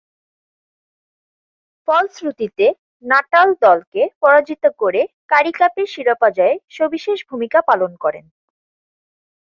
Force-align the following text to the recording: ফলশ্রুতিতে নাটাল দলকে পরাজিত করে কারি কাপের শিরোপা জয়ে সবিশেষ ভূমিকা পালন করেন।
ফলশ্রুতিতে 1.87 2.65
নাটাল 3.03 3.49
দলকে 3.65 4.01
পরাজিত 4.21 4.63
করে 4.81 5.01
কারি 5.29 5.51
কাপের 5.51 5.87
শিরোপা 5.93 6.29
জয়ে 6.37 6.55
সবিশেষ 6.69 7.19
ভূমিকা 7.29 7.59
পালন 7.69 7.91
করেন। 8.03 8.25